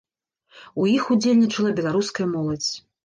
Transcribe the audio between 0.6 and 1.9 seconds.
У іх удзельнічала